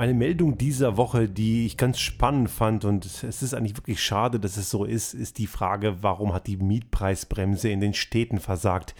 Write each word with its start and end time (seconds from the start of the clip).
Eine 0.00 0.14
Meldung 0.14 0.56
dieser 0.56 0.96
Woche, 0.96 1.28
die 1.28 1.66
ich 1.66 1.76
ganz 1.76 2.00
spannend 2.00 2.48
fand 2.48 2.86
und 2.86 3.04
es 3.04 3.22
ist 3.42 3.52
eigentlich 3.52 3.76
wirklich 3.76 4.02
schade, 4.02 4.40
dass 4.40 4.56
es 4.56 4.70
so 4.70 4.86
ist, 4.86 5.12
ist 5.12 5.36
die 5.36 5.46
Frage, 5.46 6.02
warum 6.02 6.32
hat 6.32 6.46
die 6.46 6.56
Mietpreisbremse 6.56 7.68
in 7.68 7.80
den 7.80 7.92
Städten 7.92 8.40
versagt? 8.40 8.94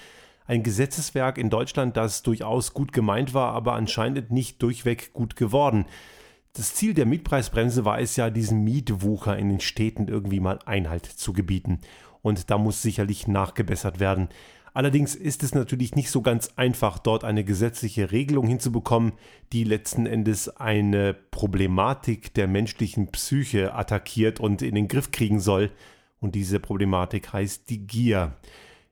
Ein 0.46 0.62
Gesetzeswerk 0.62 1.38
in 1.38 1.48
Deutschland, 1.48 1.96
das 1.96 2.22
durchaus 2.22 2.74
gut 2.74 2.92
gemeint 2.92 3.32
war, 3.32 3.54
aber 3.54 3.72
anscheinend 3.72 4.30
nicht 4.30 4.60
durchweg 4.62 5.14
gut 5.14 5.36
geworden. 5.36 5.86
Das 6.52 6.74
Ziel 6.74 6.92
der 6.92 7.06
Mietpreisbremse 7.06 7.86
war 7.86 7.98
es 7.98 8.16
ja, 8.16 8.28
diesen 8.28 8.62
Mietwucher 8.62 9.38
in 9.38 9.48
den 9.48 9.60
Städten 9.60 10.06
irgendwie 10.06 10.40
mal 10.40 10.58
Einhalt 10.66 11.06
zu 11.06 11.32
gebieten. 11.32 11.80
Und 12.20 12.50
da 12.50 12.58
muss 12.58 12.82
sicherlich 12.82 13.26
nachgebessert 13.26 14.00
werden. 14.00 14.28
Allerdings 14.72 15.14
ist 15.14 15.42
es 15.42 15.54
natürlich 15.54 15.94
nicht 15.94 16.10
so 16.10 16.22
ganz 16.22 16.50
einfach, 16.56 16.98
dort 16.98 17.24
eine 17.24 17.44
gesetzliche 17.44 18.12
Regelung 18.12 18.46
hinzubekommen, 18.46 19.12
die 19.52 19.64
letzten 19.64 20.06
Endes 20.06 20.48
eine 20.48 21.14
Problematik 21.14 22.34
der 22.34 22.46
menschlichen 22.46 23.08
Psyche 23.08 23.74
attackiert 23.74 24.38
und 24.38 24.62
in 24.62 24.74
den 24.74 24.88
Griff 24.88 25.10
kriegen 25.10 25.40
soll. 25.40 25.70
Und 26.20 26.34
diese 26.34 26.60
Problematik 26.60 27.32
heißt 27.32 27.68
die 27.70 27.86
Gier. 27.86 28.36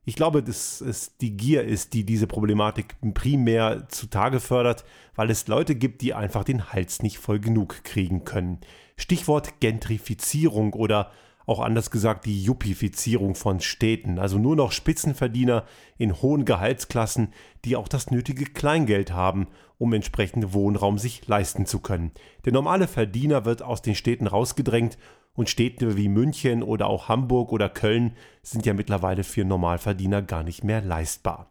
Ich 0.04 0.16
glaube, 0.16 0.42
dass 0.42 0.80
es 0.80 1.18
die 1.18 1.36
Gier 1.36 1.64
ist, 1.64 1.92
die 1.92 2.04
diese 2.04 2.26
Problematik 2.26 2.96
primär 3.12 3.86
zutage 3.88 4.40
fördert, 4.40 4.84
weil 5.14 5.30
es 5.30 5.48
Leute 5.48 5.74
gibt, 5.74 6.00
die 6.00 6.14
einfach 6.14 6.44
den 6.44 6.72
Hals 6.72 7.02
nicht 7.02 7.18
voll 7.18 7.38
genug 7.38 7.84
kriegen 7.84 8.24
können. 8.24 8.58
Stichwort 8.96 9.60
Gentrifizierung 9.60 10.72
oder 10.72 11.12
auch 11.48 11.60
anders 11.60 11.90
gesagt 11.90 12.26
die 12.26 12.42
Juppifizierung 12.42 13.34
von 13.34 13.60
Städten, 13.60 14.18
also 14.18 14.38
nur 14.38 14.54
noch 14.54 14.70
Spitzenverdiener 14.70 15.64
in 15.96 16.20
hohen 16.20 16.44
Gehaltsklassen, 16.44 17.32
die 17.64 17.74
auch 17.74 17.88
das 17.88 18.10
nötige 18.10 18.44
Kleingeld 18.44 19.12
haben, 19.12 19.48
um 19.78 19.94
entsprechend 19.94 20.52
Wohnraum 20.52 20.98
sich 20.98 21.26
leisten 21.26 21.64
zu 21.64 21.80
können. 21.80 22.12
Der 22.44 22.52
normale 22.52 22.86
Verdiener 22.86 23.46
wird 23.46 23.62
aus 23.62 23.80
den 23.80 23.94
Städten 23.94 24.26
rausgedrängt 24.26 24.98
und 25.32 25.48
Städte 25.48 25.96
wie 25.96 26.08
München 26.08 26.62
oder 26.62 26.86
auch 26.86 27.08
Hamburg 27.08 27.50
oder 27.52 27.70
Köln 27.70 28.12
sind 28.42 28.66
ja 28.66 28.74
mittlerweile 28.74 29.24
für 29.24 29.44
Normalverdiener 29.44 30.20
gar 30.20 30.42
nicht 30.42 30.64
mehr 30.64 30.82
leistbar. 30.82 31.50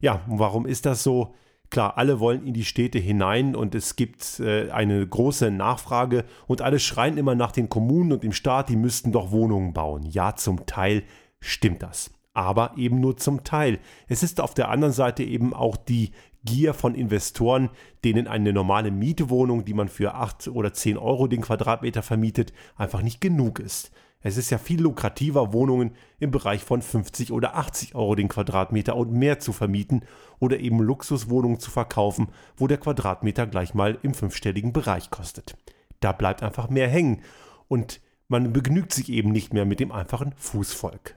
Ja, 0.00 0.22
warum 0.26 0.64
ist 0.64 0.86
das 0.86 1.02
so? 1.02 1.34
Klar, 1.70 1.98
alle 1.98 2.20
wollen 2.20 2.46
in 2.46 2.54
die 2.54 2.64
Städte 2.64 2.98
hinein 2.98 3.56
und 3.56 3.74
es 3.74 3.96
gibt 3.96 4.40
äh, 4.40 4.70
eine 4.70 5.06
große 5.06 5.50
Nachfrage 5.50 6.24
und 6.46 6.62
alle 6.62 6.78
schreien 6.78 7.18
immer 7.18 7.34
nach 7.34 7.52
den 7.52 7.68
Kommunen 7.68 8.12
und 8.12 8.22
dem 8.22 8.32
Staat, 8.32 8.68
die 8.68 8.76
müssten 8.76 9.12
doch 9.12 9.30
Wohnungen 9.30 9.72
bauen. 9.72 10.04
Ja, 10.04 10.36
zum 10.36 10.66
Teil 10.66 11.02
stimmt 11.40 11.82
das. 11.82 12.10
Aber 12.36 12.72
eben 12.76 13.00
nur 13.00 13.16
zum 13.16 13.44
Teil. 13.44 13.78
Es 14.08 14.22
ist 14.22 14.42
auf 14.42 14.52
der 14.52 14.68
anderen 14.68 14.92
Seite 14.92 15.22
eben 15.22 15.54
auch 15.54 15.78
die 15.78 16.10
Gier 16.44 16.74
von 16.74 16.94
Investoren, 16.94 17.70
denen 18.04 18.28
eine 18.28 18.52
normale 18.52 18.90
Mietwohnung, 18.90 19.64
die 19.64 19.72
man 19.72 19.88
für 19.88 20.14
8 20.14 20.48
oder 20.48 20.74
10 20.74 20.98
Euro 20.98 21.28
den 21.28 21.40
Quadratmeter 21.40 22.02
vermietet, 22.02 22.52
einfach 22.76 23.00
nicht 23.00 23.22
genug 23.22 23.58
ist. 23.58 23.90
Es 24.20 24.36
ist 24.36 24.50
ja 24.50 24.58
viel 24.58 24.82
lukrativer, 24.82 25.54
Wohnungen 25.54 25.92
im 26.18 26.30
Bereich 26.30 26.62
von 26.62 26.82
50 26.82 27.32
oder 27.32 27.56
80 27.56 27.94
Euro 27.94 28.14
den 28.14 28.28
Quadratmeter 28.28 28.96
und 28.96 29.12
mehr 29.12 29.38
zu 29.38 29.54
vermieten 29.54 30.02
oder 30.38 30.60
eben 30.60 30.80
Luxuswohnungen 30.80 31.58
zu 31.58 31.70
verkaufen, 31.70 32.28
wo 32.58 32.66
der 32.66 32.76
Quadratmeter 32.78 33.46
gleich 33.46 33.72
mal 33.72 33.98
im 34.02 34.12
fünfstelligen 34.12 34.74
Bereich 34.74 35.08
kostet. 35.08 35.56
Da 36.00 36.12
bleibt 36.12 36.42
einfach 36.42 36.68
mehr 36.68 36.88
hängen 36.88 37.22
und 37.66 38.02
man 38.28 38.52
begnügt 38.52 38.92
sich 38.92 39.08
eben 39.08 39.32
nicht 39.32 39.54
mehr 39.54 39.64
mit 39.64 39.80
dem 39.80 39.90
einfachen 39.90 40.34
Fußvolk. 40.36 41.16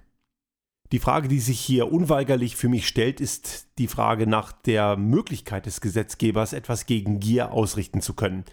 Die 0.92 1.00
Frage, 1.00 1.28
die 1.28 1.40
sich 1.40 1.60
hier 1.60 1.92
unweigerlich 1.92 2.56
für 2.56 2.68
mich 2.68 2.88
stellt, 2.88 3.22
ist 3.22 3.68
die 3.78 3.88
Frage 3.88 4.26
nach 4.26 4.52
der 4.52 4.98
Möglichkeit 4.98 5.68
des 5.68 5.82
Gesetzgebers, 5.82 6.52
etwas 6.52 6.88
gegen 6.88 7.20
Gier 7.20 7.52
ausrichten 7.52 8.02
zu 8.02 8.16
können. 8.16 8.44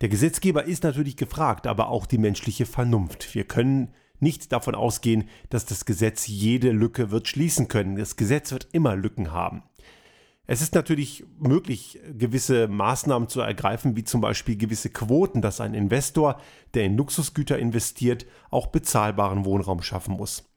Der 0.00 0.08
Gesetzgeber 0.08 0.64
ist 0.64 0.82
natürlich 0.82 1.16
gefragt, 1.16 1.66
aber 1.66 1.88
auch 1.88 2.06
die 2.06 2.16
menschliche 2.16 2.64
Vernunft. 2.64 3.34
Wir 3.34 3.44
können 3.44 3.92
nicht 4.18 4.50
davon 4.50 4.74
ausgehen, 4.74 5.28
dass 5.50 5.66
das 5.66 5.84
Gesetz 5.84 6.26
jede 6.26 6.70
Lücke 6.70 7.10
wird 7.10 7.28
schließen 7.28 7.68
können. 7.68 7.96
Das 7.96 8.16
Gesetz 8.16 8.50
wird 8.50 8.68
immer 8.72 8.96
Lücken 8.96 9.32
haben. 9.32 9.62
Es 10.46 10.62
ist 10.62 10.74
natürlich 10.74 11.24
möglich, 11.38 12.00
gewisse 12.16 12.66
Maßnahmen 12.66 13.28
zu 13.28 13.40
ergreifen, 13.40 13.94
wie 13.94 14.04
zum 14.04 14.22
Beispiel 14.22 14.56
gewisse 14.56 14.88
Quoten, 14.88 15.42
dass 15.42 15.60
ein 15.60 15.74
Investor, 15.74 16.40
der 16.72 16.84
in 16.84 16.96
Luxusgüter 16.96 17.58
investiert, 17.58 18.24
auch 18.50 18.68
bezahlbaren 18.68 19.44
Wohnraum 19.44 19.82
schaffen 19.82 20.16
muss. 20.16 20.53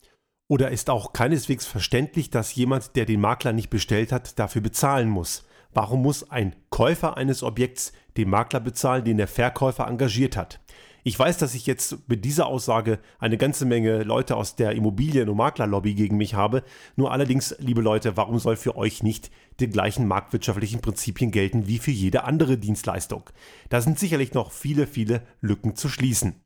Oder 0.50 0.72
ist 0.72 0.90
auch 0.90 1.12
keineswegs 1.12 1.66
verständlich, 1.66 2.30
dass 2.30 2.56
jemand, 2.56 2.96
der 2.96 3.06
den 3.06 3.20
Makler 3.20 3.52
nicht 3.52 3.70
bestellt 3.70 4.14
hat, 4.14 4.40
dafür 4.40 4.62
bezahlen 4.62 5.10
muss. 5.10 5.46
Warum 5.74 6.02
muss 6.02 6.32
ein 6.32 6.56
Käufer 6.70 7.18
eines 7.18 7.44
Objekts 7.44 7.92
den 8.16 8.30
Makler 8.30 8.62
bezahlen, 8.62 9.04
den 9.04 9.18
der 9.18 9.28
Verkäufer 9.28 9.88
engagiert 9.88 10.38
hat? 10.38 10.62
Ich 11.04 11.20
weiß, 11.20 11.38
dass 11.38 11.54
ich 11.54 11.66
jetzt 11.66 12.10
mit 12.10 12.24
dieser 12.26 12.48
Aussage 12.48 13.00
eine 13.20 13.38
ganze 13.38 13.66
Menge 13.66 14.04
Leute 14.04 14.36
aus 14.36 14.56
der 14.56 14.72
Immobilien- 14.72 15.30
und 15.30 15.38
Maklerlobby 15.38 15.94
gegen 15.96 16.18
mich 16.18 16.34
habe. 16.34 16.64
Nur 16.96 17.12
allerdings, 17.12 17.56
liebe 17.60 17.82
Leute, 17.82 18.18
warum 18.18 18.40
soll 18.40 18.56
für 18.56 18.76
euch 18.76 19.04
nicht 19.04 19.32
die 19.60 19.70
gleichen 19.70 20.08
marktwirtschaftlichen 20.08 20.82
Prinzipien 20.82 21.32
gelten 21.32 21.68
wie 21.68 21.78
für 21.78 21.92
jede 21.92 22.24
andere 22.24 22.58
Dienstleistung? 22.58 23.30
Da 23.70 23.82
sind 23.82 24.00
sicherlich 24.00 24.34
noch 24.34 24.52
viele, 24.52 24.88
viele 24.88 25.22
Lücken 25.42 25.76
zu 25.76 25.90
schließen. 25.90 26.42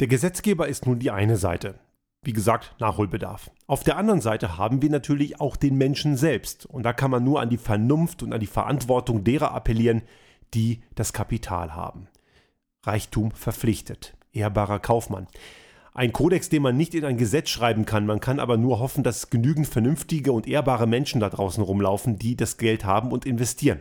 Der 0.00 0.08
Gesetzgeber 0.08 0.68
ist 0.68 0.86
nun 0.86 0.98
die 0.98 1.10
eine 1.10 1.36
Seite 1.36 1.78
wie 2.26 2.32
gesagt, 2.32 2.74
Nachholbedarf. 2.80 3.50
Auf 3.68 3.84
der 3.84 3.96
anderen 3.96 4.20
Seite 4.20 4.58
haben 4.58 4.82
wir 4.82 4.90
natürlich 4.90 5.40
auch 5.40 5.56
den 5.56 5.76
Menschen 5.76 6.16
selbst. 6.16 6.66
Und 6.66 6.82
da 6.82 6.92
kann 6.92 7.10
man 7.10 7.22
nur 7.22 7.40
an 7.40 7.50
die 7.50 7.56
Vernunft 7.56 8.22
und 8.22 8.32
an 8.32 8.40
die 8.40 8.46
Verantwortung 8.46 9.22
derer 9.22 9.52
appellieren, 9.52 10.02
die 10.52 10.82
das 10.96 11.12
Kapital 11.12 11.74
haben. 11.74 12.08
Reichtum 12.82 13.30
verpflichtet. 13.30 14.16
Ehrbarer 14.32 14.80
Kaufmann. 14.80 15.28
Ein 15.94 16.12
Kodex, 16.12 16.48
den 16.48 16.62
man 16.62 16.76
nicht 16.76 16.94
in 16.94 17.04
ein 17.04 17.16
Gesetz 17.16 17.48
schreiben 17.48 17.86
kann, 17.86 18.04
man 18.04 18.20
kann 18.20 18.38
aber 18.38 18.56
nur 18.56 18.80
hoffen, 18.80 19.02
dass 19.02 19.30
genügend 19.30 19.66
vernünftige 19.66 20.32
und 20.32 20.46
ehrbare 20.46 20.86
Menschen 20.86 21.20
da 21.20 21.30
draußen 21.30 21.62
rumlaufen, 21.62 22.18
die 22.18 22.36
das 22.36 22.58
Geld 22.58 22.84
haben 22.84 23.12
und 23.12 23.24
investieren. 23.24 23.80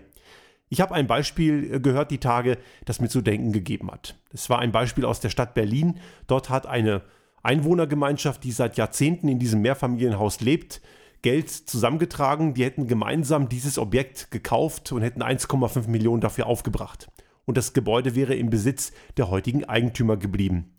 Ich 0.70 0.82
habe 0.82 0.96
ein 0.96 1.08
Beispiel 1.08 1.80
gehört 1.82 2.12
die 2.12 2.20
Tage, 2.20 2.58
das 2.86 3.02
mir 3.02 3.10
zu 3.10 3.22
denken 3.22 3.52
gegeben 3.52 3.92
hat. 3.92 4.16
Es 4.32 4.50
war 4.50 4.60
ein 4.60 4.72
Beispiel 4.72 5.04
aus 5.04 5.20
der 5.20 5.30
Stadt 5.30 5.56
Berlin. 5.56 6.00
Dort 6.28 6.50
hat 6.50 6.68
eine 6.68 7.02
Einwohnergemeinschaft, 7.46 8.44
die 8.44 8.52
seit 8.52 8.78
Jahrzehnten 8.78 9.28
in 9.28 9.40
diesem 9.40 9.62
Mehrfamilienhaus 9.62 10.42
lebt, 10.42 10.82
Geld 11.22 11.50
zusammengetragen. 11.50 12.54
Die 12.54 12.64
hätten 12.64 12.88
gemeinsam 12.88 13.50
dieses 13.50 13.78
Objekt 13.78 14.32
gekauft 14.32 14.92
und 14.92 15.02
hätten 15.02 15.24
1,5 15.24 15.88
Millionen 15.88 16.22
dafür 16.22 16.48
aufgebracht. 16.48 17.10
Und 17.46 17.58
das 17.58 17.74
Gebäude 17.74 18.16
wäre 18.16 18.36
im 18.36 18.50
Besitz 18.50 18.92
der 19.18 19.30
heutigen 19.30 19.64
Eigentümer 19.66 20.18
geblieben. 20.18 20.76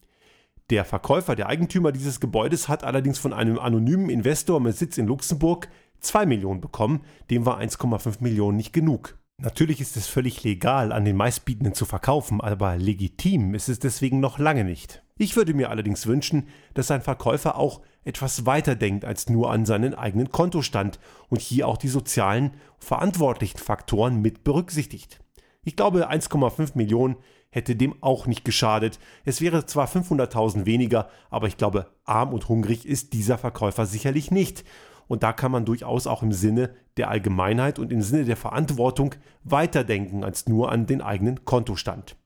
Der 0.71 0.85
Verkäufer, 0.85 1.37
der 1.37 1.49
Eigentümer 1.49 1.93
dieses 1.93 2.19
Gebäudes, 2.19 2.69
hat 2.69 2.83
allerdings 2.83 3.19
von 3.19 3.33
einem 3.33 3.59
anonymen 3.59 4.11
Investor 4.11 4.59
mit 4.61 4.77
Sitz 4.77 4.99
in 4.99 5.07
Luxemburg 5.07 5.69
2 6.01 6.27
Millionen 6.27 6.61
bekommen. 6.61 7.03
Dem 7.31 7.47
war 7.47 7.61
1,5 7.61 8.17
Millionen 8.21 8.57
nicht 8.57 8.73
genug. 8.73 9.17
Natürlich 9.39 9.83
ist 9.83 9.99
es 9.99 10.07
völlig 10.07 10.45
legal, 10.45 10.93
an 10.93 11.05
den 11.05 11.17
Meistbietenden 11.17 11.75
zu 11.75 11.85
verkaufen, 11.85 12.41
aber 12.41 12.79
legitim 12.79 13.55
ist 13.55 13.69
es 13.69 13.79
deswegen 13.79 14.19
noch 14.19 14.39
lange 14.39 14.65
nicht. 14.65 15.03
Ich 15.19 15.37
würde 15.37 15.53
mir 15.53 15.69
allerdings 15.69 16.07
wünschen, 16.07 16.49
dass 16.73 16.91
ein 16.91 17.03
Verkäufer 17.03 17.57
auch 17.59 17.83
etwas 18.05 18.47
weiter 18.47 18.77
denkt 18.77 19.05
als 19.05 19.29
nur 19.29 19.51
an 19.51 19.67
seinen 19.67 19.95
eigenen 19.95 20.31
Kontostand 20.31 20.99
und 21.29 21.43
hier 21.43 21.69
auch 21.69 21.77
die 21.77 21.89
sozialen 21.89 22.53
verantwortlichen 22.79 23.59
Faktoren 23.59 24.23
mit 24.23 24.43
berücksichtigt. 24.43 25.21
Ich 25.65 25.77
glaube, 25.77 26.11
1,5 26.11 26.71
Millionen 26.75 27.17
hätte 27.51 27.77
dem 27.77 28.03
auch 28.03 28.27
nicht 28.27 28.45
geschadet. 28.45 28.99
Es 29.27 29.43
wäre 29.43 29.67
zwar 29.67 29.87
500.000 29.87 30.65
weniger, 30.65 31.11
aber 31.29 31.47
ich 31.47 31.59
glaube, 31.59 31.91
arm 32.05 32.33
und 32.33 32.49
hungrig 32.49 32.87
ist 32.87 33.13
dieser 33.13 33.37
Verkäufer 33.37 33.85
sicherlich 33.85 34.31
nicht. 34.31 34.65
Und 35.09 35.23
da 35.23 35.33
kann 35.33 35.53
man 35.53 35.65
durchaus 35.65 36.07
auch 36.07 36.23
im 36.23 36.33
Sinne 36.33 36.71
der 36.97 37.09
Allgemeinheit 37.11 37.79
und 37.79 37.93
im 37.93 38.03
Sinne 38.03 38.25
der 38.25 38.37
Verantwortung 38.37 39.15
weiterdenken 39.45 40.25
als 40.25 40.49
nur 40.49 40.71
an 40.73 40.87
den 40.87 41.01
eigenen 41.01 41.45
Kontostand. 41.45 42.17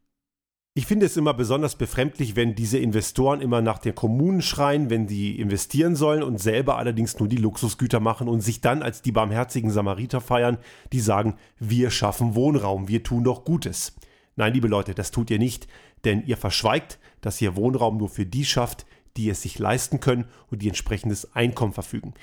Ich 0.75 0.87
finde 0.87 1.07
es 1.07 1.17
immer 1.17 1.35
besonders 1.35 1.75
befremdlich, 1.75 2.37
wenn 2.37 2.55
diese 2.55 2.79
Investoren 2.79 3.41
immer 3.41 3.61
nach 3.61 3.79
den 3.79 3.95
Kommunen 3.95 4.41
schreien, 4.41 4.89
wenn 4.89 5.09
die 5.09 5.41
investieren 5.41 5.97
sollen 5.97 6.23
und 6.23 6.39
selber 6.39 6.79
allerdings 6.79 7.19
nur 7.19 7.29
die 7.29 7.37
Luxusgüter 7.37 7.99
machen 7.99 8.29
und 8.29 8.41
sich 8.41 8.61
dann 8.61 8.83
als 8.83 9.03
die 9.03 9.11
barmherzigen 9.11 9.73
Samariter 9.73 10.21
feiern, 10.21 10.59
die 10.93 11.01
sagen, 11.01 11.35
wir 11.59 11.91
schaffen 11.91 12.37
Wohnraum, 12.37 12.87
wir 12.87 13.03
tun 13.03 13.25
doch 13.25 13.45
Gutes. 13.45 13.97
Nein, 14.37 14.55
liebe 14.55 14.69
Leute, 14.69 14.95
das 14.95 15.11
tut 15.11 15.31
ihr 15.31 15.41
nicht, 15.41 15.67
denn 16.05 16.25
ihr 16.25 16.37
verschweigt, 16.37 17.01
dass 17.21 17.43
ihr 17.43 17.57
Wohnraum 17.57 17.97
nur 17.97 18.09
für 18.09 18.25
die 18.25 18.45
schafft, 18.45 18.87
die 19.17 19.29
es 19.29 19.43
sich 19.43 19.59
leisten 19.59 19.99
können 19.99 20.27
und 20.51 20.63
die 20.63 20.69
entsprechendes 20.69 21.35
Einkommen 21.35 21.73
verfügen. 21.73 22.15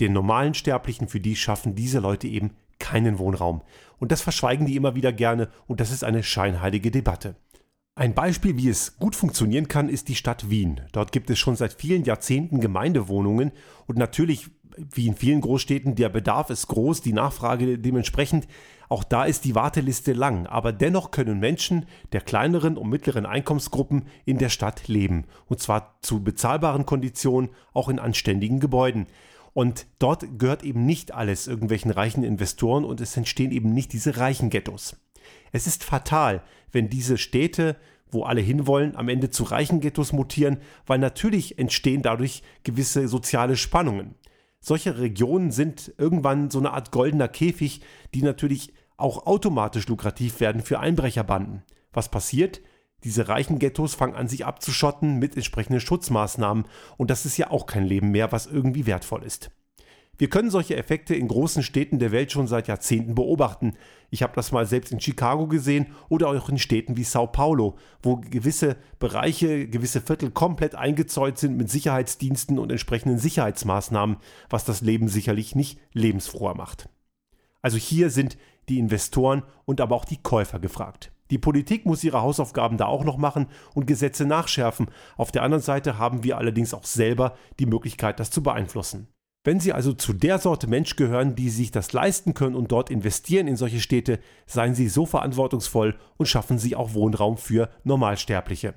Den 0.00 0.12
normalen 0.12 0.54
Sterblichen, 0.54 1.08
für 1.08 1.20
die 1.20 1.36
schaffen 1.36 1.74
diese 1.74 2.00
Leute 2.00 2.26
eben 2.26 2.52
keinen 2.78 3.18
Wohnraum. 3.18 3.62
Und 3.98 4.10
das 4.10 4.22
verschweigen 4.22 4.66
die 4.66 4.74
immer 4.74 4.94
wieder 4.94 5.12
gerne 5.12 5.48
und 5.66 5.80
das 5.80 5.92
ist 5.92 6.02
eine 6.02 6.22
scheinheilige 6.22 6.90
Debatte. 6.90 7.36
Ein 7.94 8.14
Beispiel, 8.14 8.56
wie 8.56 8.70
es 8.70 8.96
gut 8.96 9.14
funktionieren 9.14 9.68
kann, 9.68 9.90
ist 9.90 10.08
die 10.08 10.14
Stadt 10.14 10.48
Wien. 10.48 10.80
Dort 10.92 11.12
gibt 11.12 11.28
es 11.28 11.38
schon 11.38 11.56
seit 11.56 11.74
vielen 11.74 12.04
Jahrzehnten 12.04 12.60
Gemeindewohnungen 12.60 13.52
und 13.86 13.98
natürlich, 13.98 14.48
wie 14.76 15.06
in 15.06 15.16
vielen 15.16 15.42
Großstädten, 15.42 15.96
der 15.96 16.08
Bedarf 16.08 16.48
ist 16.48 16.68
groß, 16.68 17.02
die 17.02 17.12
Nachfrage 17.12 17.78
dementsprechend. 17.78 18.48
Auch 18.88 19.04
da 19.04 19.24
ist 19.24 19.44
die 19.44 19.54
Warteliste 19.54 20.14
lang, 20.14 20.46
aber 20.46 20.72
dennoch 20.72 21.10
können 21.10 21.40
Menschen 21.40 21.84
der 22.12 22.22
kleineren 22.22 22.78
und 22.78 22.88
mittleren 22.88 23.26
Einkommensgruppen 23.26 24.06
in 24.24 24.38
der 24.38 24.48
Stadt 24.48 24.88
leben. 24.88 25.26
Und 25.46 25.60
zwar 25.60 25.98
zu 26.00 26.24
bezahlbaren 26.24 26.86
Konditionen, 26.86 27.50
auch 27.74 27.90
in 27.90 27.98
anständigen 27.98 28.60
Gebäuden. 28.60 29.06
Und 29.52 29.86
dort 29.98 30.38
gehört 30.38 30.62
eben 30.62 30.86
nicht 30.86 31.12
alles 31.12 31.48
irgendwelchen 31.48 31.90
reichen 31.90 32.22
Investoren 32.22 32.84
und 32.84 33.00
es 33.00 33.16
entstehen 33.16 33.50
eben 33.50 33.72
nicht 33.72 33.92
diese 33.92 34.16
reichen 34.16 34.50
Ghettos. 34.50 34.96
Es 35.52 35.66
ist 35.66 35.84
fatal, 35.84 36.42
wenn 36.70 36.88
diese 36.88 37.18
Städte, 37.18 37.76
wo 38.10 38.24
alle 38.24 38.40
hinwollen, 38.40 38.96
am 38.96 39.08
Ende 39.08 39.30
zu 39.30 39.44
reichen 39.44 39.80
Ghettos 39.80 40.12
mutieren, 40.12 40.58
weil 40.86 40.98
natürlich 40.98 41.58
entstehen 41.58 42.02
dadurch 42.02 42.42
gewisse 42.62 43.08
soziale 43.08 43.56
Spannungen. 43.56 44.14
Solche 44.60 44.98
Regionen 44.98 45.50
sind 45.50 45.94
irgendwann 45.96 46.50
so 46.50 46.58
eine 46.58 46.72
Art 46.72 46.92
goldener 46.92 47.28
Käfig, 47.28 47.80
die 48.14 48.22
natürlich 48.22 48.74
auch 48.96 49.26
automatisch 49.26 49.88
lukrativ 49.88 50.40
werden 50.40 50.62
für 50.62 50.78
Einbrecherbanden. 50.78 51.62
Was 51.92 52.10
passiert? 52.10 52.60
Diese 53.04 53.28
reichen 53.28 53.58
Ghettos 53.58 53.94
fangen 53.94 54.14
an, 54.14 54.28
sich 54.28 54.44
abzuschotten 54.44 55.18
mit 55.18 55.36
entsprechenden 55.36 55.80
Schutzmaßnahmen 55.80 56.66
und 56.96 57.10
das 57.10 57.26
ist 57.26 57.36
ja 57.36 57.50
auch 57.50 57.66
kein 57.66 57.84
Leben 57.84 58.10
mehr, 58.10 58.32
was 58.32 58.46
irgendwie 58.46 58.86
wertvoll 58.86 59.22
ist. 59.22 59.50
Wir 60.20 60.28
können 60.28 60.50
solche 60.50 60.76
Effekte 60.76 61.14
in 61.14 61.28
großen 61.28 61.62
Städten 61.62 61.98
der 61.98 62.12
Welt 62.12 62.30
schon 62.30 62.46
seit 62.46 62.68
Jahrzehnten 62.68 63.14
beobachten. 63.14 63.72
Ich 64.10 64.22
habe 64.22 64.34
das 64.36 64.52
mal 64.52 64.66
selbst 64.66 64.92
in 64.92 65.00
Chicago 65.00 65.46
gesehen 65.46 65.94
oder 66.10 66.28
auch 66.28 66.50
in 66.50 66.58
Städten 66.58 66.98
wie 66.98 67.04
Sao 67.04 67.26
Paulo, 67.26 67.78
wo 68.02 68.18
gewisse 68.18 68.76
Bereiche, 68.98 69.66
gewisse 69.66 70.02
Viertel 70.02 70.30
komplett 70.30 70.74
eingezäunt 70.74 71.38
sind 71.38 71.56
mit 71.56 71.70
Sicherheitsdiensten 71.70 72.58
und 72.58 72.70
entsprechenden 72.70 73.18
Sicherheitsmaßnahmen, 73.18 74.18
was 74.50 74.66
das 74.66 74.82
Leben 74.82 75.08
sicherlich 75.08 75.54
nicht 75.54 75.80
lebensfroher 75.94 76.54
macht. 76.54 76.90
Also 77.62 77.78
hier 77.78 78.10
sind 78.10 78.36
die 78.68 78.78
Investoren 78.78 79.42
und 79.64 79.80
aber 79.80 79.96
auch 79.96 80.04
die 80.04 80.22
Käufer 80.22 80.58
gefragt. 80.58 81.12
Die 81.30 81.38
Politik 81.38 81.86
muss 81.86 82.04
ihre 82.04 82.22
Hausaufgaben 82.22 82.76
da 82.76 82.86
auch 82.86 83.04
noch 83.04 83.16
machen 83.16 83.46
und 83.74 83.86
Gesetze 83.86 84.26
nachschärfen. 84.26 84.88
Auf 85.16 85.32
der 85.32 85.42
anderen 85.42 85.62
Seite 85.62 85.98
haben 85.98 86.24
wir 86.24 86.38
allerdings 86.38 86.74
auch 86.74 86.84
selber 86.84 87.36
die 87.58 87.66
Möglichkeit, 87.66 88.20
das 88.20 88.30
zu 88.30 88.42
beeinflussen. 88.42 89.08
Wenn 89.42 89.58
Sie 89.58 89.72
also 89.72 89.94
zu 89.94 90.12
der 90.12 90.38
Sorte 90.38 90.66
Mensch 90.66 90.96
gehören, 90.96 91.34
die 91.34 91.48
sich 91.48 91.70
das 91.70 91.94
leisten 91.94 92.34
können 92.34 92.54
und 92.54 92.72
dort 92.72 92.90
investieren 92.90 93.48
in 93.48 93.56
solche 93.56 93.80
Städte, 93.80 94.18
seien 94.46 94.74
Sie 94.74 94.86
so 94.88 95.06
verantwortungsvoll 95.06 95.98
und 96.18 96.26
schaffen 96.26 96.58
Sie 96.58 96.76
auch 96.76 96.92
Wohnraum 96.92 97.38
für 97.38 97.70
Normalsterbliche. 97.82 98.74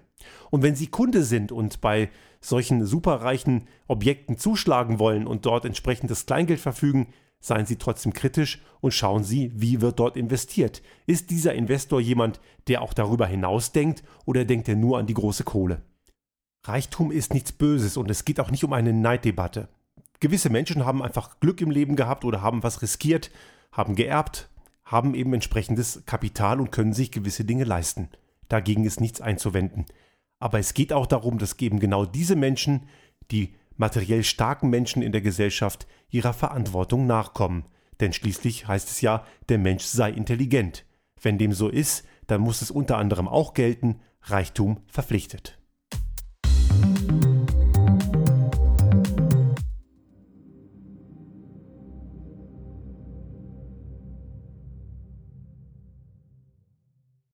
Und 0.52 0.64
wenn 0.64 0.76
Sie 0.76 0.88
Kunde 0.88 1.24
sind 1.24 1.52
und 1.52 1.82
bei 1.82 2.10
solchen 2.40 2.86
superreichen 2.86 3.68
Objekten 3.88 4.38
zuschlagen 4.38 5.00
wollen 5.00 5.28
und 5.28 5.46
dort 5.46 5.66
entsprechendes 5.66 6.26
Kleingeld 6.26 6.62
verfügen, 6.62 7.08
seien 7.44 7.66
Sie 7.66 7.75
trotzdem 7.75 8.13
kritisch 8.13 8.62
und 8.80 8.94
schauen 8.94 9.24
Sie, 9.24 9.51
wie 9.54 9.81
wird 9.81 10.00
dort 10.00 10.16
investiert. 10.16 10.81
Ist 11.06 11.30
dieser 11.30 11.54
Investor 11.54 12.00
jemand, 12.00 12.40
der 12.68 12.81
auch 12.81 12.94
darüber 12.94 13.28
hinaus 13.28 13.74
denkt 13.74 14.01
oder 14.25 14.45
denkt 14.45 14.69
er 14.69 14.78
nur 14.78 14.98
an 14.98 15.07
die 15.07 15.13
große 15.13 15.44
Kohle? 15.44 15.81
Reichtum 16.63 17.12
ist 17.12 17.34
nichts 17.34 17.51
Böses 17.51 17.98
und 17.98 18.10
es 18.10 18.24
geht 18.24 18.40
auch 18.40 18.50
nicht 18.50 18.63
um 18.63 18.72
eine 18.72 18.94
Neiddebatte. 18.94 19.68
Gewisse 20.22 20.50
Menschen 20.50 20.86
haben 20.86 21.04
einfach 21.04 21.42
Glück 21.42 21.60
im 21.60 21.69
Leben 21.69 21.98
gehabt 21.98 22.24
oder 22.24 22.42
haben 22.42 22.63
was 22.63 22.81
riskiert, 22.81 23.30
haben 23.74 23.95
geerbt, 23.95 24.50
haben 24.86 25.13
eben 25.13 25.34
entsprechendes 25.34 26.04
Kapital 26.06 26.62
und 26.62 26.72
können 26.72 26.94
sich 26.94 27.12
gewisse 27.12 27.44
Dinge 27.44 27.66
leisten. 27.66 28.07
Dagegen 28.48 28.86
ist 28.86 29.01
nichts 29.01 29.19
einzuwenden. 29.19 29.86
Aber 30.40 30.60
es 30.60 30.74
geht 30.74 30.94
auch 30.94 31.07
darum, 31.07 31.40
dass 31.40 31.60
eben 31.60 31.80
genau 31.80 32.06
diese 32.06 32.38
Menschen, 32.38 32.88
die 33.31 33.56
materiell 33.78 34.24
starken 34.24 34.70
Menschen 34.70 35.02
in 35.02 35.12
der 35.12 35.22
Gesellschaft 35.22 35.88
ihrer 36.10 36.34
Verantwortung 36.34 37.08
nachkommen. 37.08 37.66
Denn 38.00 38.14
schließlich 38.14 38.68
heißt 38.68 38.90
es 38.90 39.02
ja, 39.02 39.25
der 39.50 39.58
Mensch 39.58 39.84
sei 39.84 40.12
intelligent. 40.12 40.86
Wenn 41.22 41.38
dem 41.38 41.54
so 41.54 41.70
ist, 41.70 42.06
dann 42.28 42.42
muss 42.42 42.62
es 42.62 42.72
unter 42.72 42.98
anderem 42.98 43.28
auch 43.28 43.54
gelten, 43.54 44.00
Reichtum 44.22 44.81
verpflichtet. 44.88 45.58
Musik 46.81 47.23